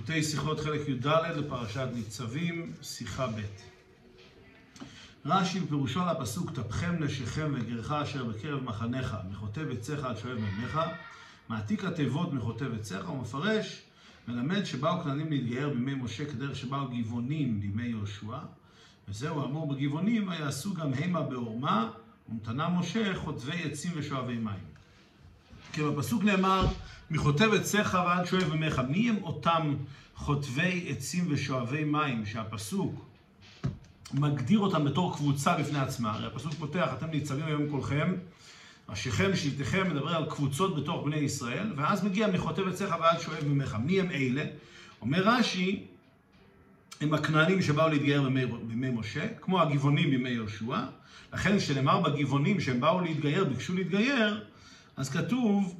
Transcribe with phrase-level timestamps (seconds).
[0.00, 1.06] ליקוטי שיחות חלק י"ד
[1.36, 3.40] לפרשת ניצבים, שיחה ב'.
[5.26, 10.80] רש"י בפירושו לפסוק תפכם נשיכם וגרך אשר בקרב מחניך, מחוטב עציך עד שואב מימיך,
[11.48, 13.82] מעתיק התיבות מחוטב עציך, ומפרש,
[14.28, 18.38] מלמד שבאו כנענים להתגייר בימי משה כדרך שבאו גבעונים בימי יהושע,
[19.08, 21.90] וזהו האמור בגבעונים, ויעשו גם המה בעורמה,
[22.28, 24.69] ונתנה משה חוטבי עצים ושואבי מים.
[25.72, 26.66] כי בפסוק נאמר,
[27.10, 28.80] מחוטב עציך ועד שואב מימיך.
[28.88, 29.74] מי הם אותם
[30.14, 33.04] חוטבי עצים ושואבי מים, שהפסוק
[34.14, 36.12] מגדיר אותם בתור קבוצה בפני עצמה?
[36.12, 38.14] הרי הפסוק פותח, אתם ניצבים היום כולכם,
[38.88, 43.76] ראשיכם, שבטיכם, מדבר על קבוצות בתוך בני ישראל, ואז מגיע מחוטב עציך ועד שואב מימיך.
[43.84, 44.44] מי הם אלה?
[45.00, 45.84] אומר רש"י,
[47.00, 50.78] הם הכנענים שבאו להתגייר בימי, בימי משה, כמו הגבעונים בימי יהושע.
[51.32, 54.44] לכן כשנאמר בגבעונים שהם באו להתגייר, ביקשו להתגייר,
[54.96, 55.74] אז כתוב,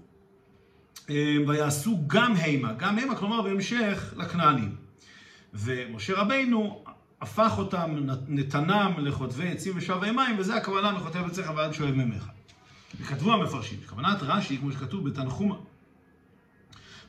[1.10, 4.76] אה, ויעשו גם המה, גם המה, כלומר בהמשך לכנענים.
[5.54, 6.84] ומשה רבינו
[7.20, 7.96] הפך אותם,
[8.28, 12.26] נתנם לחוטבי עצים ושואבי מים, וזה הכוונה מחוטב עצמך ועד שואב ממך.
[13.00, 15.54] וכתבו המפרשים, כוונת רש"י, כמו שכתוב בתנחומה,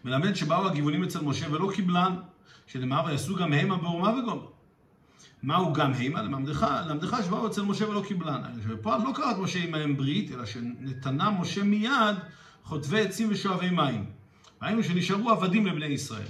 [0.06, 2.16] מלמד שבאו הגבעונים אצל משה ולא קיבלן,
[2.68, 4.42] שנאמר ויעשו גם המה בעורמה וגומה.
[5.44, 6.22] מהו גם המה?
[6.22, 8.42] למדך, למדך שבאו אצל משה ולא קיבלן.
[8.64, 12.16] ופה לא קראת משה עמהם ברית, אלא שנתנה משה מיד
[12.64, 14.06] חוטבי עצים ושואבי מים.
[14.62, 16.28] ראינו שנשארו עבדים לבני ישראל.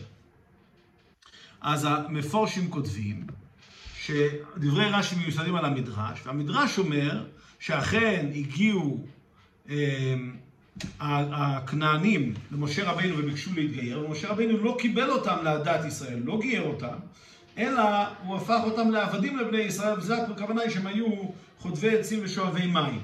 [1.62, 3.28] אז המפורשים כותבים
[4.02, 7.26] שדברי רש"י מיוסדים על המדרש, והמדרש אומר
[7.60, 9.04] שאכן הגיעו
[9.70, 10.16] אה,
[11.00, 16.98] הכנענים למשה רבינו וביקשו להתגייר, ומשה רבינו לא קיבל אותם לעדת ישראל, לא גייר אותם,
[17.62, 17.82] אלא
[18.26, 21.06] הוא הפך אותם לעבדים לבני ישראל, וזו הכוונה היא שהם היו
[21.60, 23.02] חוטבי עצים ושואבי מים.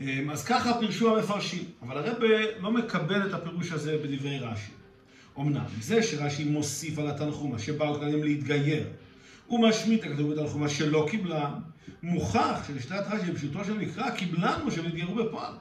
[0.00, 2.22] אמ, אז ככה פירשו המפרשים, אבל הרב
[2.60, 4.70] לא מקבל את הפירוש הזה בדברי רש"י.
[5.38, 8.86] אמנם, זה שרש"י מוסיף על התנחומה שבאו כללים להתגייר,
[9.46, 11.54] הוא משמיט הכתוב בתנחומה שלא קיבלה,
[12.02, 15.52] מוכח שלשיטת רש"י בפשוטו של מקרא קיבלנו שהם התגיירו בפועל.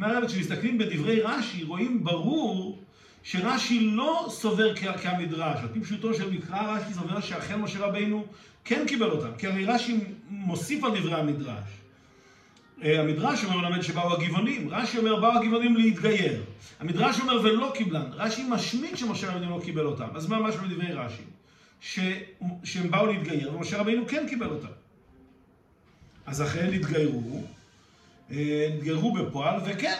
[0.00, 2.77] הרב, כשמסתכלים בדברי רש"י רואים ברור
[3.30, 8.26] שרש"י לא סובר כהמדרש, על פי פשוטו של מקרא רש"י סובר שאכן משה רבינו
[8.64, 10.00] כן קיבל אותם, כי הרי רש"י
[10.30, 11.68] מוסיף על דברי המדרש.
[12.82, 16.42] אה, המדרש אומר מלמד שבאו הגבעונים, רש"י אומר באו הגבעונים להתגייר.
[16.80, 20.08] המדרש אומר ולא קיבלן, רש"י משמיט שמשה רבינו לא קיבל אותם.
[20.14, 21.22] אז מה משהו בדברי רש"י?
[21.80, 22.00] ש...
[22.64, 24.72] שהם באו להתגייר ומשה רבינו כן קיבל אותם.
[26.26, 27.46] אז אכן התגיירו,
[28.30, 29.96] התגיירו בפועל, וכן,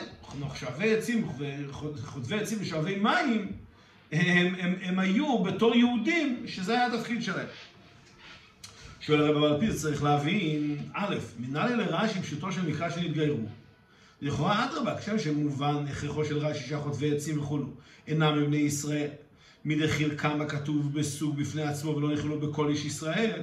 [0.54, 1.28] שואבי עצים
[1.94, 3.52] וחוטבי עצים ושואבי מים,
[4.12, 7.46] הם, הם, הם היו בתור יהודים, שזה היה התפקיד שלהם.
[9.00, 13.46] שואל הרב אבל פיס, צריך להבין, א', מנהלי לרש"י פשוטו של מקרא שנתגיירו.
[14.22, 17.66] לכאורה אדרבה, כשם שמובן הכרחו של רש"י שהחוטבי עצים וכולו
[18.06, 19.08] אינם מבני ישראל,
[19.64, 23.42] מדחיל כמה כתוב בסוג בפני עצמו ולא נכללו בכל איש ישראל,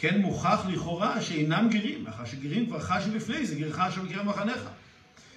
[0.00, 4.68] כן מוכח לכאורה שאינם גרים, מאחר שגרים כבר חשו לפני זה, גרך אשר בקרב מחניך.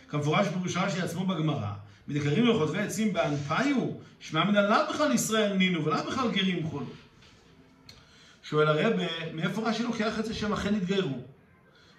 [0.07, 1.72] כמפורש בפירוש רש"י עצמו בגמרא,
[2.07, 3.88] מדקרים לחוטבי עצים באנפיו,
[4.19, 6.85] שמע מן עליו בכלל ישראל נינו, ולמה בכלל גרים חולו?
[8.44, 8.94] שואל הרב,
[9.33, 11.19] מאיפה רש"י לוקח את זה שהם אכן התגיירו?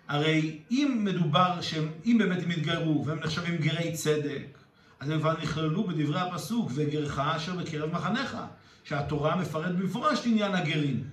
[0.08, 4.58] הרי אם מדובר שהם, אם באמת הם התגיירו והם נחשבים גרי צדק,
[5.00, 8.36] אז הם כבר נכללו בדברי הפסוק, וגרך אשר בקרב מחניך,
[8.84, 11.04] שהתורה מפרט במפורש את עניין הגרים.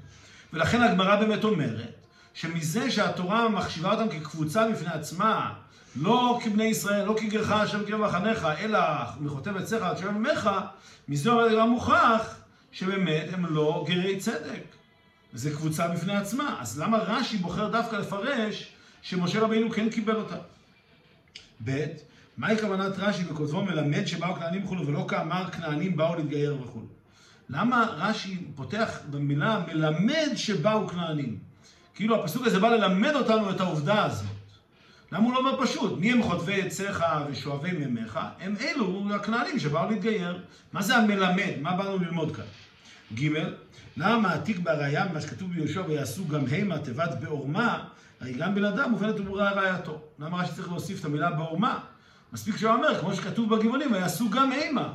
[0.53, 1.93] ולכן הגמרא באמת אומרת,
[2.33, 5.53] שמזה שהתורה מחשיבה אותם כקבוצה בפני עצמה,
[5.95, 8.79] לא כבני ישראל, לא כגרך אשר בקרב מחניך, אלא
[9.19, 10.49] מחוטב עציך עד שואב ממך,
[11.07, 12.35] מזה אומר גם מוכח
[12.71, 14.63] שבאמת הם לא גרי צדק.
[15.33, 16.57] וזו קבוצה בפני עצמה.
[16.59, 18.71] אז למה רש"י בוחר דווקא לפרש
[19.01, 20.37] שמשה רבינו כן קיבל אותה?
[21.66, 21.85] ב',
[22.37, 26.98] מהי כוונת רש"י בכותבו מלמד שבאו כנענים וכו', ולא כאמר כנענים באו להתגייר וכו'.
[27.49, 31.37] למה רש"י פותח במילה מלמד שבאו כנענים?
[31.95, 34.27] כאילו הפסוק הזה בא ללמד אותנו את העובדה הזאת.
[35.11, 35.99] למה הוא לא אומר פשוט?
[35.99, 38.19] מי הם חוטבי עציך ושואבי מימיך?
[38.39, 40.41] הם אלו הכנענים שבאו להתגייר.
[40.73, 41.53] מה זה המלמד?
[41.61, 42.46] מה באנו ללמוד כאן?
[43.13, 43.29] ג'
[43.97, 47.84] למה מעתיק בראייה ממה שכתוב ביהושע ויעשו גם המה תיבת בעורמה,
[48.22, 50.02] הרי גם בן אדם מובנת וברורה ראייתו.
[50.19, 51.79] למה רש"י צריך להוסיף את המילה בעורמה?
[52.34, 54.93] מספיק שהוא אומר, כמו שכתוב בגבעונים, ויעשו גם המה.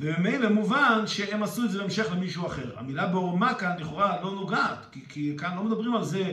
[0.00, 2.78] וממילא מובן שהם עשו את זה בהמשך למישהו אחר.
[2.78, 6.32] המילה בעורמה כאן לכאורה לא נוגעת, כי, כי כאן לא מדברים על זה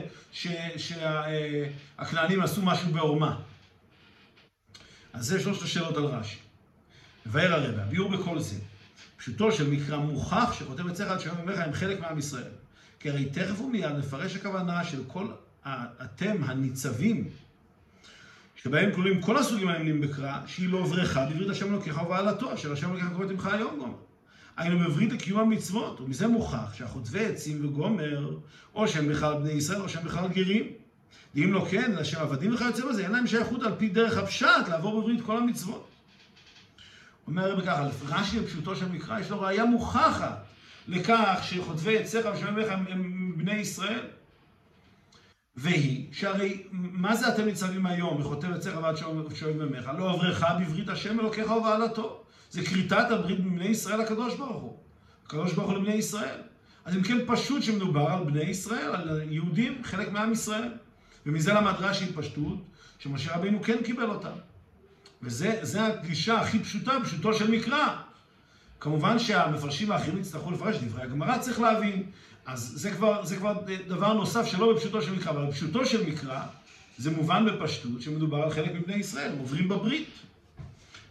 [0.76, 3.36] שהכנענים עשו משהו בעורמה.
[5.12, 6.36] אז זה שלושת השאלות על רש"י.
[7.26, 8.56] מבאר הרבה, הביאור בכל זה.
[9.16, 12.52] פשוטו של מקרא מוכח שכותב סכר עד שיום ימיך הם חלק מעם ישראל.
[13.00, 15.26] כי הרי תכף ומיד נפרש הכוונה של כל
[16.04, 17.28] אתם הניצבים
[18.62, 22.90] שבהם כלולים כל הסוגים הנמנים בקרא, שהיא לא בריכה בברית השם אלוקיך ובעלתו, אשר השם
[22.90, 23.92] אלוקיך קוראת עמך היום גם.
[24.56, 28.36] היינו בברית לקיום המצוות, ומזה מוכח שהחוטבי עצים וגומר,
[28.74, 30.66] או שהם בכלל בני ישראל, או שהם בכלל גרים.
[31.34, 34.68] ואם לא כן, אלא שהם עבדים וכיוצא בזה, אין להם שייכות על פי דרך הפשט
[34.68, 35.88] לעבור בברית כל המצוות.
[37.26, 40.44] אומר הרב ככה, רש"י בפשוטו של מקרא, יש לו ראייה מוכחת
[40.88, 44.06] לכך שחוטבי עציך לך הם בני ישראל.
[45.60, 48.96] והיא, שהרי מה זה אתם ניצבים היום, מחוטב עציך ועד
[49.34, 49.90] שואב ממך?
[49.98, 52.22] לא עברך בברית השם אלוקיך ובעלתו.
[52.50, 54.76] זה כריתת הברית בבני ישראל לקדוש ברוך הוא.
[55.26, 56.40] הקדוש ברוך הוא לבני ישראל.
[56.84, 60.68] אז אם כן פשוט שמדובר על בני ישראל, על יהודים, חלק מעם ישראל.
[61.26, 62.58] ומזה למד רש"י פשטות,
[62.98, 64.32] שמשה רבינו כן קיבל אותה.
[65.22, 67.96] וזה הגישה הכי פשוטה, פשוטו של מקרא.
[68.80, 72.02] כמובן שהמפרשים האחרים יצטרכו לפרש דברי הגמרא, צריך להבין.
[72.48, 73.54] אז זה כבר, זה כבר
[73.88, 76.40] דבר נוסף שלא בפשוטו של מקרא, אבל בפשוטו של מקרא
[76.98, 80.08] זה מובן בפשטות שמדובר על חלק מבני ישראל, הם עוברים בברית.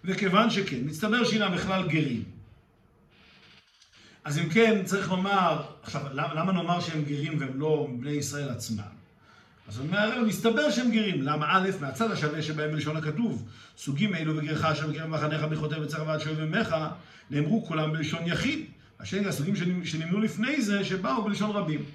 [0.05, 2.23] וכיוון שכן, מצטבר שאינם בכלל גרים.
[4.23, 8.83] אז אם כן, צריך לומר, עכשיו, למה נאמר שהם גרים והם לא בני ישראל עצמם?
[9.67, 11.21] אז אומר מסתבר שהם גרים.
[11.21, 11.45] למה?
[11.49, 13.47] א', מהצד השווה שבהם בלשון הכתוב,
[13.77, 16.75] סוגים אלו וגרך אשר בקרב מחנך בכותב וצריך ועד שואב ממך,
[17.29, 18.65] נאמרו כולם בלשון יחיד.
[18.99, 19.55] השני הסוגים
[19.85, 21.85] שנמנו לפני זה, שבאו בלשון רבים.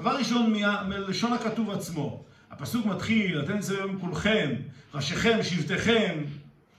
[0.00, 0.54] דבר ראשון,
[0.88, 2.24] מלשון הכתוב עצמו.
[2.50, 4.50] הפסוק מתחיל, אתם היום כולכם,
[4.94, 6.24] ראשיכם, שבטיכם,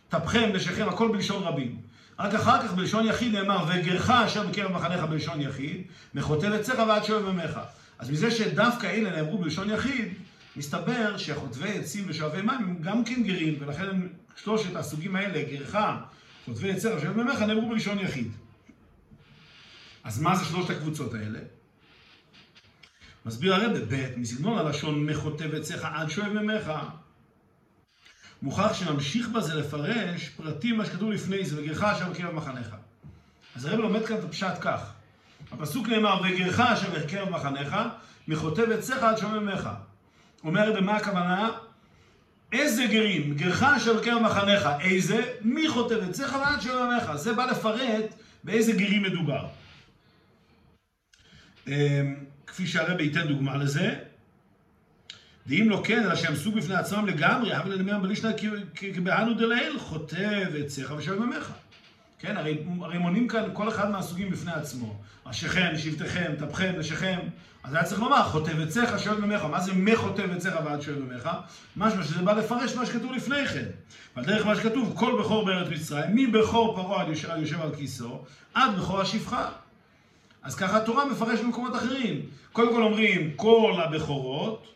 [0.10, 1.78] טפכם, נשיכם, הכל בלשון רבים.
[2.20, 5.82] רק אחר כך בלשון יחיד נאמר, וגרך אשר בקרב מחנך בלשון יחיד,
[6.14, 7.60] מחוטל אצלך ועד שואב ממך.
[8.00, 10.06] אז מזה שדווקא אלה נאמרו בלשון יחיד,
[10.56, 15.76] מסתבר שחוטבי עצים ושואבי מים הם גם כן גרים, ולכן שלושת הסוגים האלה, גרך,
[16.46, 18.32] חוטבי עצים ושואבי ממך, נאמרו בלשון יחיד.
[20.08, 21.40] אז מה זה שלושת הקבוצות האלה?
[23.26, 26.72] מסביר הרב ב' מסגנון הלשון מחוטב עציך עד שואב ממך.
[28.42, 32.76] מוכרח שנמשיך בזה לפרש פרטים מה שכתוב לפני זה, וגרך אשר בקרב מחניך.
[33.56, 34.92] אז הרב לומד כאן את הפשט כך.
[35.52, 37.76] הפסוק נאמר, וגרך אשר בקרב מחניך,
[38.28, 39.70] מחוטב עציך עד שואב ממך.
[40.44, 41.50] אומר הרב, מה הכוונה?
[42.52, 43.34] איזה גרים?
[43.34, 44.68] גרך אשר בקרב מחניך.
[44.80, 45.34] איזה?
[45.42, 47.16] מי חוטב עציך ועד שואב ממך.
[47.16, 48.14] זה בא לפרט
[48.44, 49.48] באיזה גרים מדובר.
[51.68, 52.16] אמ,
[52.48, 53.96] כפי שהרבי ייתן דוגמה לזה,
[55.48, 58.32] ואם לא כן, אלא שהם סוג בפני עצמם לגמרי, אבל לדמיין בלישנא
[58.76, 61.52] כבהנו דלאל, חוטב עציך ושואב ממך.
[62.20, 65.00] כן, הרי, הרי מונים כאן כל אחד מהסוגים בפני עצמו.
[65.26, 67.20] ראשיכם, שבטיכם, טפכם, נשיכם.
[67.64, 69.44] אז היה צריך לומר, חוטב עציך, שואב ממך.
[69.44, 71.30] מה זה מחוטב עציך ועד שואב ממך?
[71.78, 73.66] משמע שזה בא לפרש מה שכתוב לפני כן.
[74.16, 77.08] ועל דרך מה שכתוב, כל בכור בארץ מצרים, מבכור פרעה עד
[77.40, 78.24] יושב על כיסו,
[78.54, 79.50] עד בכור השפחה.
[80.44, 82.22] אז ככה התורה מפרש במקומות אחרים.
[82.52, 84.68] קודם כל אומרים כל הבכורות,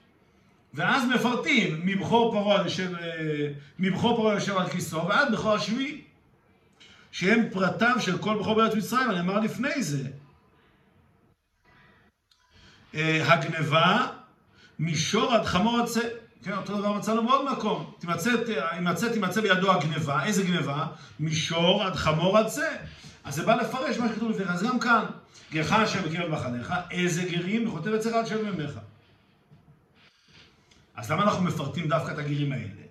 [0.73, 3.47] ואז מפרטים מבכור פרעה יושב, אה,
[3.79, 6.01] מבכור פרעה יושב על כיסו ועד בכור השביעי.
[7.11, 10.07] שהם פרטיו של כל בכור בארץ מצרים, אני אמר לפני זה.
[12.95, 14.07] אה, הגניבה,
[14.79, 16.07] מישור עד חמור עד צא.
[16.43, 17.91] כן, אותו דבר מצאנו בעוד מקום.
[17.99, 20.23] תימצא, תימצא בידו הגניבה.
[20.23, 20.87] איזה גניבה?
[21.19, 22.75] מישור עד חמור עד צא.
[23.23, 24.49] אז זה בא לפרש מה שכתוב לפניך.
[24.49, 25.05] אז גם כאן,
[25.51, 28.79] גרך אשר בקרב מחניך, איזה גרים וכותב אצלך עד שם ממך.
[30.95, 32.81] אז למה אנחנו מפרטים דווקא את הגרים האלה?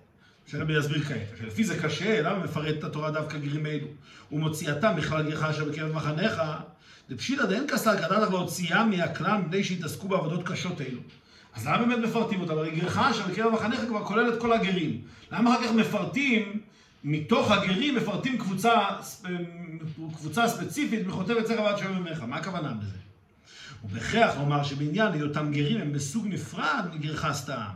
[0.47, 1.39] שרבי יסביר כעת.
[1.47, 3.87] לפי זה קשה, למה מפרט את התורה דווקא גרים אלו?
[4.31, 6.41] ומוציאתם בכלל גרך אשר בקרב מחניך,
[7.09, 10.99] דפשיטא דאין כסל כדאתך להוציאם מהכלל מפני שהתעסקו בעבודות קשות אלו.
[11.53, 12.57] אז למה באמת מפרטים אותם?
[12.57, 15.01] הרי גרך אשר בקרב מחניך כבר כולל את כל הגרים.
[15.31, 16.61] למה אחר כך מפרטים
[17.03, 18.79] מתוך הגרים מפרטים קבוצה,
[20.13, 22.23] קבוצה ספציפית מחוטבת צרע ועד שומר ממך.
[22.27, 22.97] מה הכוונה בזה?
[23.83, 27.75] ובהכרח לומר שבעניין היותם גרים הם בסוג נפרד מגרחסת העם.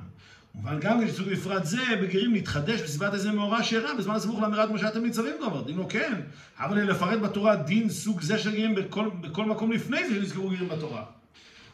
[0.53, 4.69] כמובן גם כן שסוג נפרד זה בגרים להתחדש בסביבת איזה מאורע שאירע בזמן הסמוך לאמירת
[4.69, 5.63] משה אתם ניצבים כבר.
[5.71, 6.21] אם לא כן,
[6.59, 10.69] אבל לפרט בתורה דין סוג זה של גרים בכל, בכל מקום לפני זה שנזכרו גרים
[10.69, 11.03] בתורה.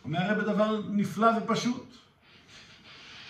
[0.03, 1.97] אומר הרב דבר נפלא ופשוט.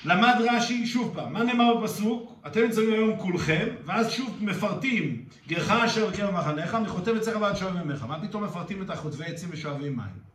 [0.05, 2.35] למד רש"י, שוב פעם, מה נאמר בפסוק?
[2.47, 7.83] אתם נמצאים היום כולכם, ואז שוב מפרטים, גרך אשר בקרב מחניך, מחוטב אצלך ועד שואב
[7.83, 8.03] ממך.
[8.03, 10.31] מה פתאום מפרטים את החוטבי עצים ושואבי מים?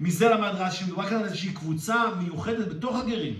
[0.00, 3.34] מזה למד רש"י, מדובר כאן על איזושהי קבוצה מיוחדת בתוך הגרים.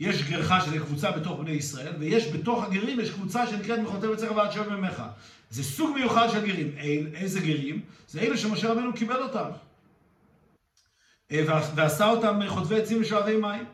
[0.00, 4.36] יש גרך שזה קבוצה בתוך בני ישראל, ויש בתוך הגרים, יש קבוצה שנקראת מחוטב אצלך
[4.36, 5.02] ועד שואב ממך.
[5.50, 6.70] זה סוג מיוחד של גרים.
[7.14, 7.80] איזה גרים?
[8.08, 9.50] זה אלה שמשה רבנו קיבל אותם.
[11.32, 13.64] אה, ועשה אותם חוטבי עצים ושואבי מים.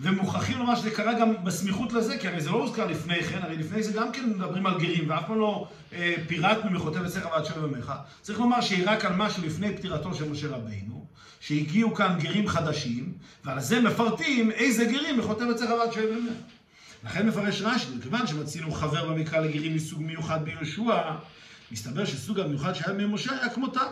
[0.00, 3.56] ומוכרחים לומר שזה קרה גם בסמיכות לזה, כי הרי זה לא הוזכר לפני כן, הרי
[3.56, 7.44] לפני זה גם כן מדברים על גרים, ואף פעם לא אה, פירטנו מחוטב אצלך ועד
[7.44, 7.92] שואב ימיך.
[8.22, 11.06] צריך לומר שהיא רק על משהו לפני פטירתו של משה רבינו,
[11.40, 13.12] שהגיעו כאן גרים חדשים,
[13.44, 16.32] ועל זה מפרטים איזה גרים מחוטב אצלך ועד שואב ימיך.
[17.04, 21.12] לכן מפרש רש"י, מכיוון שמצינו חבר במקרא לגרים מסוג מיוחד ביהושע,
[21.72, 23.86] מסתבר שסוג המיוחד שהיה ממשה היה כמותם.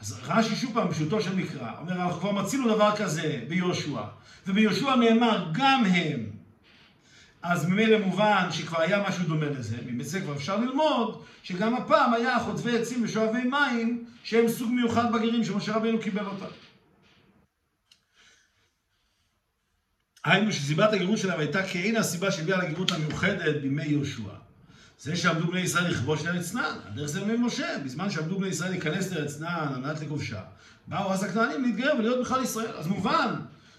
[0.00, 4.02] אז רש"י שוב פעם, פשוטו של מקרא, אומר, אנחנו כבר מצינו דבר כזה ביהושע,
[4.46, 6.30] וביהושע נאמר גם הם.
[7.42, 12.38] אז ממילא מובן שכבר היה משהו דומה לזה, מזה כבר אפשר ללמוד שגם הפעם היה
[12.38, 16.46] חוטבי עצים ושואבי מים שהם סוג מיוחד בגרים שמשה רבינו קיבל אותם.
[20.24, 24.49] היינו שסיבת הגירוש שלהם הייתה כאין הסיבה שהביאה לגירות המיוחדת בימי יהושע.
[25.00, 28.70] זה שעמדו בני ישראל לכבוש לארץ כנען, הדרך זה בימי משה, בזמן שעמדו בני ישראל
[28.70, 30.42] להיכנס לארץ כנען על מנת לכובשה,
[30.86, 32.76] באו אז הכנענים להתגייר ולהיות בכלל ישראל.
[32.76, 33.34] אז מובן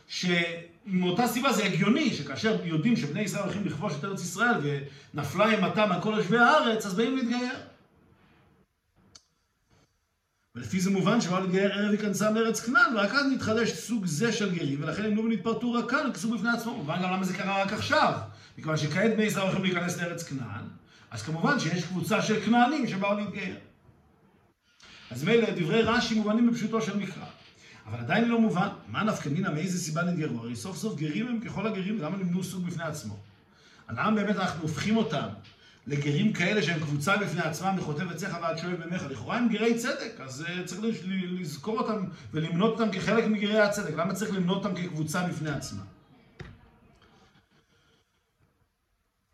[0.07, 4.55] שמאותה סיבה זה הגיוני שכאשר יודעים שבני ישראל הולכים לכבוש את ארץ ישראל
[5.13, 7.55] ונפלה אימתם על כל יושבי הארץ, אז באים להתגייר.
[10.55, 14.55] ולפי זה מובן שבאו להתגייר ערב היכנסם לארץ כנען, ורק אז נתחדש סוג זה של
[14.55, 16.77] גרים, ולכן הם לא נתפרטו רק כאן, כסוג בפני עצמו.
[16.77, 18.13] מובן גם למה זה קרה רק עכשיו.
[18.57, 20.80] מכיוון שכעת בני ישראל הולכים להיכנס לארץ כנען,
[21.11, 23.55] אז כמובן שיש קבוצה של כנענים שבאו להתגייר.
[25.11, 27.25] אז מילא דברי רש"י מובנים בפשוטו של מקרא.
[27.85, 30.39] אבל עדיין לא מובן, מה נפקא מינה, מאיזה סיבה נתגרו?
[30.39, 33.17] הרי סוף סוף גרים הם ככל הגרים, למה נמנו סוג בפני עצמו?
[33.89, 35.27] למה באמת אנחנו הופכים אותם
[35.87, 39.03] לגרים כאלה שהם קבוצה בפני עצמם, מחוטב עציך ועד שואב ממך?
[39.09, 40.81] לכאורה הם גרי צדק, אז uh, צריך
[41.39, 43.93] לזכור אותם ולמנות אותם כחלק מגרי הצדק.
[43.97, 46.00] למה צריך למנות אותם כקבוצה בפני עצמם?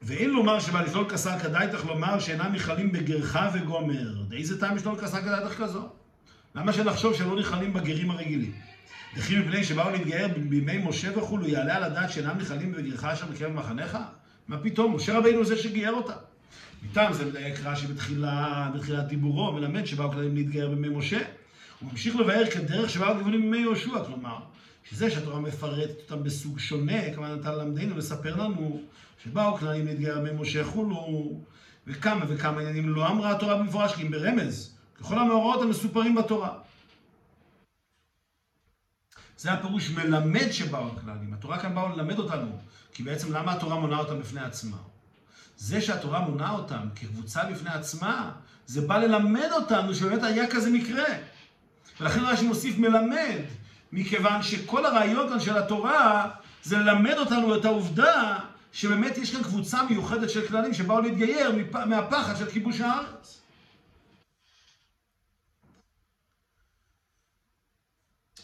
[0.07, 4.13] ואין לומר שבא לשלול כסר כדאיתך לומר שאינם נכללים בגרך וגומר.
[4.31, 5.89] איזה טעם לשלול כסר כדאיתך כזו?
[6.55, 8.51] למה שנחשוב שלא נכללים בגרים הרגילים?
[9.15, 13.53] וכי מפני שבאו להתגייר בימי משה וכולו, יעלה על הדעת שאינם נכללים בגרך אשר בקרב
[13.53, 13.97] מחניך?
[14.47, 14.95] מה פתאום?
[14.95, 16.13] משה רבינו זה שגייר אותם.
[16.83, 21.19] מטעם זה מדייק רש"י בתחילה, בתחילת דיבורו, מלמד שבאו כללים להתגייר בימי משה.
[21.79, 24.37] הוא ממשיך לבאר כדרך שבאו גבולים בימי יהושע, כלומר,
[24.89, 28.81] שזה שהתורה מפרטת אותם בסוג שונה, כוונתה ללמדנו, לספר לנו
[29.23, 31.41] שבאו כללים להתגייר בימי משה חולו,
[31.87, 36.59] וכמה וכמה עניינים לא אמרה התורה במפורש, כי אם ברמז, ככל המאורעות המסופרים בתורה.
[39.37, 41.33] זה הפירוש מלמד שבאו הכללים.
[41.33, 42.59] התורה כאן באו ללמד אותנו,
[42.91, 44.77] כי בעצם למה התורה מונה אותם בפני עצמה?
[45.57, 48.31] זה שהתורה מונה אותם כקבוצה בפני עצמה,
[48.65, 51.05] זה בא ללמד אותנו שבאמת היה כזה מקרה.
[51.99, 53.41] ולכן רש"י מוסיף מלמד,
[53.91, 56.29] מכיוון שכל הרעיון כאן של התורה
[56.63, 58.39] זה ללמד אותנו את העובדה
[58.71, 61.51] שבאמת יש כאן קבוצה מיוחדת של כללים שבאו להתגייר
[61.85, 63.41] מהפחד של כיבוש הארץ.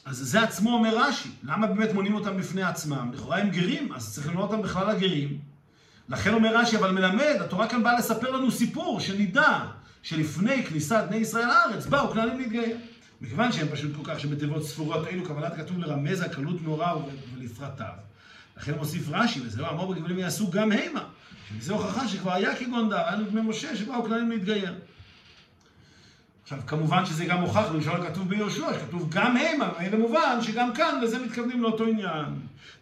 [0.05, 3.11] אז זה עצמו אומר רש"י, למה באמת מונים אותם בפני עצמם?
[3.13, 5.39] לכאורה הם גרים, אז צריך למנות אותם בכלל הגרים.
[6.09, 9.65] לכן אומר רש"י, אבל מלמד, התורה כאן באה לספר לנו סיפור, שנדע
[10.03, 12.77] שלפני כניסת בני ישראל לארץ, באו כללים להתגייר.
[13.23, 16.93] מכיוון שהם פשוט כל כך שבתיבות ספורות אלו, כוונת כתוב לרמז על קלות נורא
[17.35, 17.93] ולפרטיו.
[18.57, 21.03] לכן מוסיף רש"י, וזהו אמור בגבולים יעשו גם המה,
[21.49, 24.73] שמזה הוכחה שכבר היה כגון דר, היה בני משה שבאו כללים להתגייר.
[26.43, 31.01] עכשיו, כמובן שזה גם הוכח בראשון הכתוב ביהושע, שכתוב גם המה, ואין מובן שגם כאן
[31.03, 32.25] לזה מתכוונים לאותו עניין.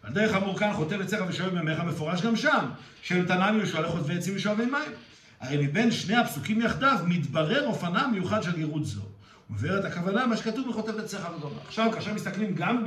[0.02, 2.66] על דרך אמור כאן חוטב אצלך ושואב ממך מפורש גם שם,
[3.02, 4.92] של תנא מיהושע לחוטבי עצים ושואבי מים.
[5.40, 9.11] הרי מבין שני הפסוקים יחדיו מתברר אופנה מיוחד של גירות זו.
[9.78, 11.60] את הכוונה, מה שכתוב בחוטב אצלך וגומר.
[11.66, 12.84] עכשיו, כאשר מסתכלים גם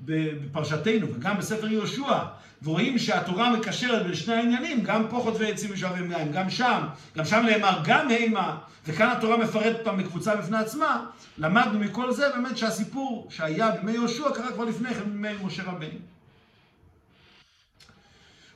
[0.00, 2.18] בפרשתנו וגם בספר יהושע,
[2.62, 7.24] ורואים שהתורה מקשרת בין שני העניינים, גם פה חוטבי עצים ושואבי מים, גם שם, גם
[7.24, 11.06] שם נאמר גם המה, וכאן התורה מפרטת אותם בקבוצה בפני עצמה,
[11.38, 15.98] למדנו מכל זה באמת שהסיפור שהיה בימי יהושע קרה כבר לפני כן בימי משה רבינו.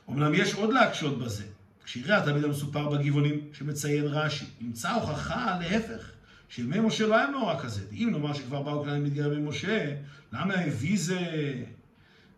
[0.09, 1.43] אמנם יש עוד להקשות בזה.
[1.85, 6.11] כשיראה התלמיד המסופר בגבעונים שמציין רש"י, נמצא הוכחה להפך,
[6.49, 7.81] שימי משה לא היה מאורע כזה.
[7.91, 9.95] אם נאמר שכבר באו כלל מתגייר בימי משה,
[10.33, 11.19] למה הביא זה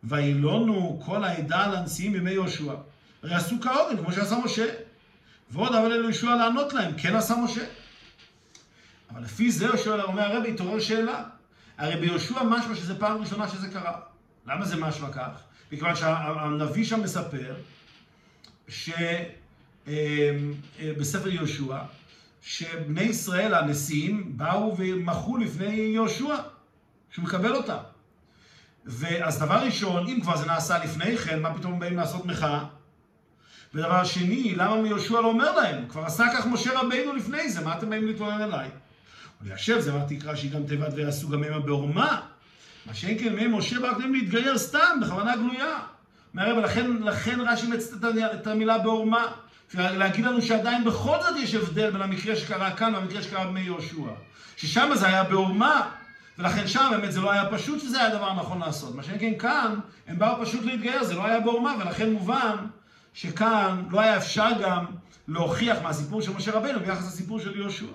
[0.03, 2.73] וילונו כל העדה על הנשיאים בימי יהושע?
[3.23, 4.65] הרי עשו כהוגן, כמו שעשה משה.
[5.51, 7.65] ועוד אבל אלו יהושע לענות להם, כן עשה משה.
[9.11, 11.23] אבל לפי זה יהושע אומר הרבי, התעורר שאלה.
[11.77, 13.99] הרי ביהושע משמע שזה פעם ראשונה שזה קרה.
[14.47, 15.29] למה זה משמע כך?
[15.71, 17.53] מכיוון שהנביא שם מספר
[19.87, 21.77] שבספר יהושע,
[22.41, 26.35] שבני ישראל, הנשיאים, באו ומחו לפני יהושע,
[27.11, 27.77] שהוא מקבל אותם.
[28.85, 32.65] ואז דבר ראשון, אם כבר זה נעשה לפני כן, מה פתאום באים לעשות מחאה?
[33.73, 35.87] ודבר שני, למה יהושע לא אומר להם?
[35.89, 38.69] כבר עשה כך משה רבינו לפני זה, מה אתם באים להתלונן עליי?
[39.41, 42.21] וליישב זה מה תקרא שהיא גם תיבת ויעשו גם המה בעורמה.
[42.85, 45.79] מה שאין כן מהם משה בא קודם להתגייר סתם, בכוונה גלויה.
[46.33, 49.27] מהרב, לכן, לכן רש"י מצטט את המילה בעורמה.
[49.73, 53.95] להגיד לנו שעדיין בכל זאת יש הבדל בין המקרה שקרה כאן והמקרה שקרה במי יהושע.
[54.57, 55.89] ששם זה היה בעורמה,
[56.37, 58.95] ולכן שם באמת זה לא היה פשוט שזה היה הדבר הנכון לעשות.
[58.95, 59.75] מה שאין כן כאן,
[60.07, 62.55] הם באו פשוט להתגייר, זה לא היה בעורמה, ולכן מובן
[63.13, 64.85] שכאן לא היה אפשר גם
[65.27, 67.85] להוכיח מהסיפור של משה רבנו ביחס לסיפור של יהושע.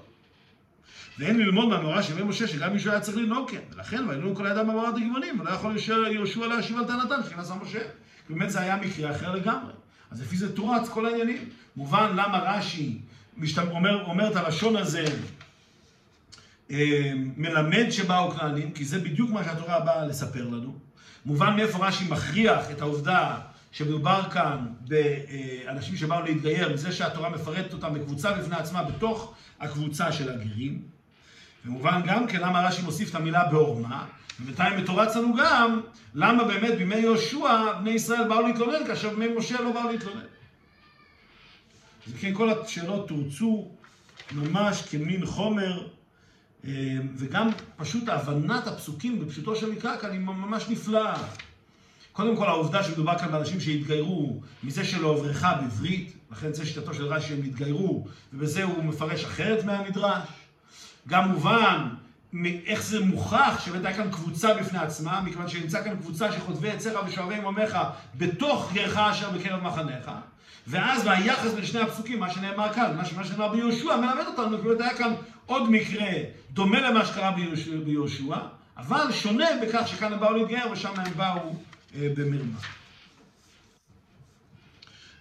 [1.19, 3.61] ואין ללמוד מהמאורע של ימי משה שגם מישהו היה צריך לנהוג כן.
[3.75, 5.77] ולכן וילנו כל האדם במאורת הגבעונים, ולא יכול
[6.13, 7.81] יהושע להשיב על טענתם שנעשה משה.
[8.29, 9.73] באמת זה היה מקרה אחר לגמרי.
[10.11, 11.49] אז לפי זה תורץ כל העניינים.
[11.77, 12.99] מובן למה רש"י
[13.71, 15.05] אומר, אומר את הלשון הזה,
[16.71, 20.79] אה, מלמד שבאו כנענים, כי זה בדיוק מה שהתורה באה לספר לנו.
[21.27, 23.39] מובן מאיפה רש"י מכריח את העובדה
[23.73, 30.31] שמדובר כאן באנשים שבאו להתגייר, מזה שהתורה מפרטת אותם בקבוצה בפני עצמה, בתוך הקבוצה של
[30.31, 30.83] הגרים.
[31.67, 34.07] ומובן גם כן למה רש"י מוסיף את המילה בעורמה,
[34.41, 35.81] ובינתיים מתורץ לנו גם
[36.15, 40.25] למה באמת בימי יהושע בני ישראל באו להתלונן, כאשר בימי משה לא באו להתלונן.
[42.07, 43.69] אז כן, כל השאלות תורצו
[44.33, 45.89] ממש כמין חומר,
[46.65, 51.23] אה, וגם פשוט הבנת הפסוקים בפשוטו של מקרא כאן היא ממש נפלאה.
[52.13, 57.05] קודם כל העובדה שמדובר כאן באנשים שהתגיירו מזה שלא עברך בברית, לכן זה שיטתו של
[57.05, 60.29] רש"י שהם התגיירו, ובזה הוא מפרש אחרת מהמדרש.
[61.09, 61.89] גם מובן
[62.67, 66.93] איך זה מוכח שבאמת היה כאן קבוצה בפני עצמה, מכיוון שנמצא כאן קבוצה שכותבי עציך
[67.07, 67.79] ושואבי עממך
[68.15, 70.11] בתוך גרך אשר בקרב מחניך.
[70.67, 74.95] ואז ביחס בין שני הפסוקים, מה שנאמר כאן, מה שנאמר ביהושע, מלמד אותנו, כאילו היה
[74.95, 75.13] כאן
[75.47, 76.11] עוד מקרה
[76.53, 77.35] דומה למה שקרה
[77.85, 78.37] ביהושע,
[78.77, 81.57] אבל שונה בכך שכאן הם באו להתגייר ושם הם באו
[81.95, 82.59] אה, במרמה.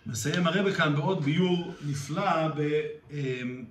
[0.06, 2.48] מסיים הרבה כאן בעוד ביור נפלא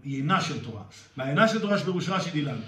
[0.04, 0.82] ביינה של תורה.
[1.16, 2.58] בעיינה של תורה שפירוש רש"י דילן.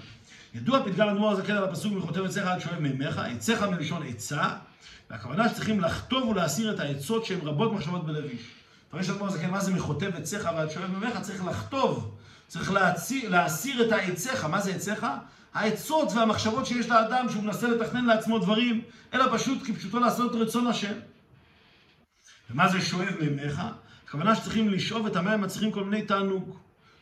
[0.55, 4.49] ידוע פתגל אדמו"ר הזקן על הפסוק מחוטב עציך עד שואב מימיך, עציך מלשון עצה,
[5.09, 8.41] והכוונה שצריכים לחטוב ולהסיר את העצות שהן רבות מחשבות בלב איש.
[8.89, 11.21] פרש אדמו"ר הזקן, מה זה מחוטב עציך ועד שואב מימיך?
[11.21, 12.15] צריך לחטוב,
[12.47, 14.45] צריך להסיר, להסיר את העציך.
[14.45, 15.05] מה זה עציך?
[15.53, 18.81] העצות והמחשבות שיש לאדם שהוא מנסה לתכנן לעצמו דברים,
[19.13, 20.93] אלא פשוט כפשוטו לעשות רצון השם.
[22.51, 23.61] ומה זה שואב מימיך?
[24.07, 26.57] הכוונה שצריכים לשאוב את המים הצריכים כל מיני תענוג.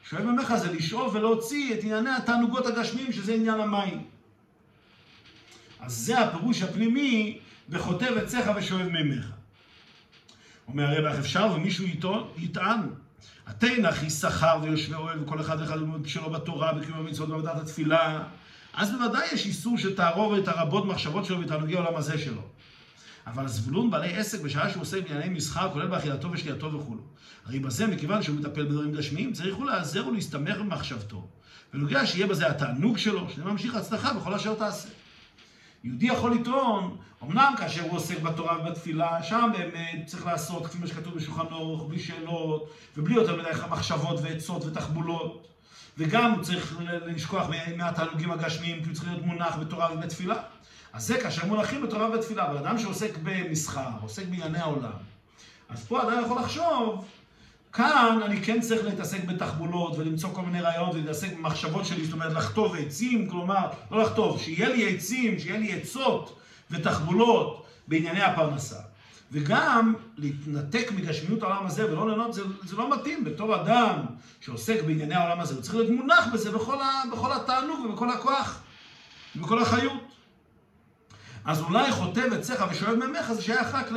[0.10, 4.04] שואב מימיך זה לשאוב ולהוציא את ענייני התענוגות הגשמיים, שזה עניין המים.
[5.80, 7.40] אז זה הפירוש הפנימי
[7.70, 9.32] בכותב עציך ושואב מימיך.
[10.68, 11.86] אומר הרב, אפשר ומישהו
[12.38, 12.80] יטען?
[13.48, 18.24] התנא אחי שכר ויושבי אוהל וכל אחד ואחד שלו בתורה בקיום המצוות ועבודת התפילה
[18.74, 22.42] אז בוודאי יש איסור שתערוב את הרבות מחשבות שלו ותענוגי העולם הזה שלו.
[23.28, 27.02] אבל זבולון בעלי עסק בשעה שהוא עושה בענייני מסחר, כולל באכילתו ושתייתו וכולו.
[27.46, 31.28] הרי בזה, מכיוון שהוא מטפל בדברים גשמיים, צריך הוא להיעזר ולהסתמך במחשבתו.
[31.74, 34.90] ונוגע שיהיה בזה התענוג שלו, שזה ממשיך הצלחה בכל אשר תעשה.
[35.84, 40.88] יהודי יכול לטעון, אמנם כאשר הוא עוסק בתורה ובתפילה, שם באמת צריך לעשות, כפי מה
[40.88, 45.48] שכתוב בשולחן אורך, בלי שאלות, ובלי יותר מדי מחשבות ועצות ותחבולות.
[45.98, 50.36] וגם הוא צריך לשכוח מהתענוגים הגשמיים, כי הוא צריך להיות מונח בתורה ובתפילה.
[50.94, 54.92] אז זה כאשר מונחים בתורה ובתפילה, אבל אדם שעוסק במסחר, עוסק בענייני העולם,
[55.70, 57.06] אז פה אדם יכול לחשוב,
[57.74, 62.34] כאן אני כן צריך להתעסק בתחבולות ולמצוא כל מיני רעיונות ולהתעסק במחשבות שלי, זאת אומרת
[62.34, 66.40] לחטוב עצים, כלומר, לא לחטוב, שיהיה לי עצים, שיהיה לי עצות
[66.72, 68.80] ותחבולות בענייני הפרנסה.
[69.32, 73.24] וגם להתנתק מגשמיות העולם הזה ולא ליהנות, זה, זה לא מתאים.
[73.24, 73.96] בתור אדם
[74.42, 78.60] שעוסק בענייני העולם הזה, הוא צריך להיות מונח בזה בכל, ה, בכל התענוג ובכל הכוח
[79.36, 80.03] ובכל החיות.
[81.46, 83.92] אז אולי חוטב עציך ושואב ממך, זה שייך רק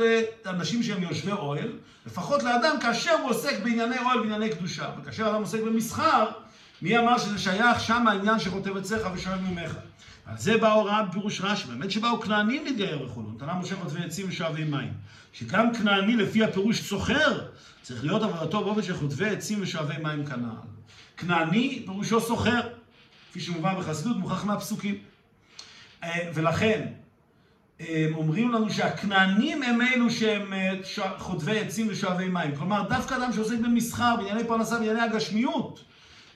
[0.45, 1.71] לאנשים שהם יושבי אוהל,
[2.05, 4.89] לפחות לאדם כאשר הוא עוסק בענייני אוהל, בענייני קדושה.
[5.01, 6.29] וכאשר אדם עוסק במסחר,
[6.81, 9.75] מי אמר שזה שייך שם העניין שחוטב עציך ושואב ממך?
[10.25, 14.25] על זה באה הוראה בפירוש רש"י, באמת שבאו כנענים להתגייר וכולו, נתנה משה חוטבי עצים
[14.29, 14.93] ושואבי מים.
[15.33, 17.45] שגם כנעני לפי הפירוש סוחר,
[17.81, 20.67] צריך להיות עבודתו באופן של חוטבי עצים ושואבי מים כנען.
[21.17, 22.61] כנעני פירושו סוחר,
[23.29, 24.97] כפי שמובא בחסידות, מוכח מהפסוקים.
[26.03, 26.29] אה,
[28.13, 30.73] אומרים לנו שהכנענים הם אלו שהם אה,
[31.17, 32.55] חוטבי עצים ושואבי מים.
[32.55, 35.83] כלומר, דווקא אדם שעוסק במסחר, בענייני פרנסה, בענייני הגשמיות,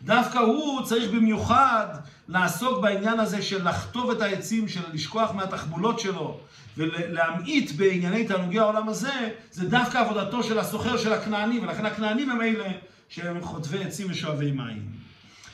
[0.01, 1.85] דווקא הוא צריך במיוחד
[2.27, 6.39] לעסוק בעניין הזה של לחטוב את העצים, של לשכוח מהתחבולות שלו
[6.77, 12.41] ולהמעיט בענייני תענוגי העולם הזה, זה דווקא עבודתו של הסוחר של הכנעני, ולכן הכנענים הם
[12.41, 12.69] אלה
[13.09, 15.01] שהם חוטבי עצים ושואבי מים.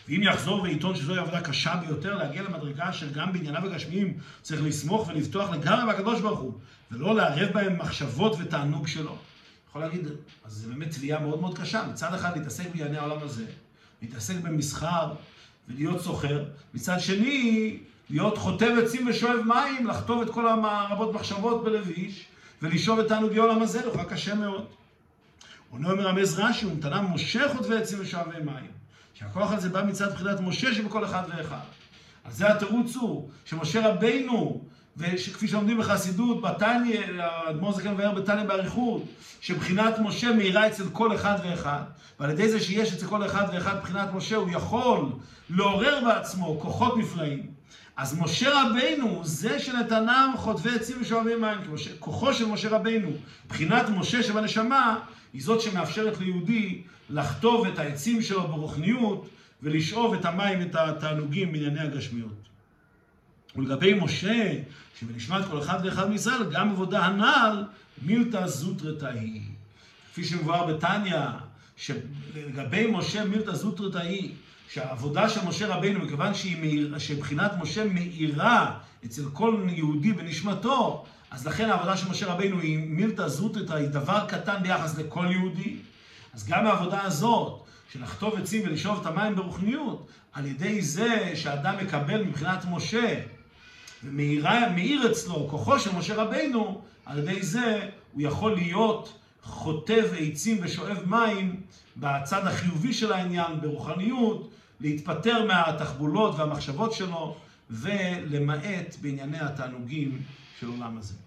[0.08, 5.08] ואם יחזור ויטעון שזוהי עבודה קשה ביותר, להגיע למדרגה של גם בענייניו הגשמיים צריך לסמוך
[5.08, 6.54] ולבטוח לגמרי בקדוש ברוך הוא,
[6.92, 9.18] ולא לערב בהם מחשבות ותענוג שלו.
[9.70, 10.08] יכול להגיד,
[10.46, 11.88] אז זה באמת תביעה מאוד מאוד קשה.
[11.92, 13.46] מצד אחד להתעסק בענייני העולם הזה,
[14.02, 15.14] להתעסק במסחר
[15.68, 17.78] ולהיות סוחר, מצד שני,
[18.10, 22.26] להיות חוטב עצים ושואב מים, לחטוב את כל הרבות מחשבות בלב איש,
[22.62, 24.66] ולשאוב את תענוגי העולם הזה, לך קשה מאוד.
[25.70, 28.77] עונה אומר רמז רש"י, הוא נתנה משה חוטבי עצים ושואבי מים.
[29.20, 31.60] שהכוח הזה בא מצד בחינת משה שבכל אחד ואחד.
[32.26, 34.62] אז זה התירוץ הוא, שמשה רבינו
[34.98, 39.04] וכפי שלומדים בחסידות, בתניא, האדמו"ר זקן מבאר בתניא באריכות,
[39.42, 41.82] שבחינת משה מאירה אצל כל אחד ואחד,
[42.20, 45.06] ועל ידי זה שיש אצל כל אחד ואחד בחינת משה, הוא יכול
[45.50, 47.48] לעורר בעצמו כוחות נפלאים.
[47.98, 51.58] אז משה רבינו זה שנתנם חוטבי עצים ושואבי מים.
[52.00, 53.10] כוחו של משה רבינו,
[53.50, 55.00] בחינת משה שבנשמה,
[55.34, 59.30] היא זאת שמאפשרת ליהודי לחטוב את העצים שלו ברוחניות
[59.62, 62.48] ולשאוב את המים, את התענוגים בענייני הגשמיות.
[63.56, 64.54] ולגבי משה,
[65.00, 67.64] שבנשמת כל אחד ואחד מישראל, גם עבודה הנ"ל,
[68.02, 69.42] מילתא זוטרתא היא.
[70.12, 71.20] כפי שמבואר בתניא,
[71.76, 74.34] שלגבי משה מילתא זוטרתא היא,
[74.70, 76.32] שהעבודה של משה רבינו, מכיוון
[76.98, 83.28] שבחינת משה מאירה אצל כל יהודי בנשמתו, אז לכן העבודה של משה רבינו היא מילתא
[83.28, 85.78] זוטרתא, היא דבר קטן ביחס לכל יהודי.
[86.38, 91.78] אז גם העבודה הזאת, של לחטוב עצים ולשאוב את המים ברוחניות, על ידי זה שאדם
[91.78, 93.20] מקבל מבחינת משה
[94.04, 100.98] ומאיר אצלו כוחו של משה רבינו, על ידי זה הוא יכול להיות חוטב עצים ושואב
[101.06, 101.62] מים
[101.98, 107.38] בצד החיובי של העניין, ברוחניות, להתפטר מהתחבולות והמחשבות שלו
[107.70, 110.22] ולמעט בענייני התענוגים
[110.60, 111.27] של עולם הזה.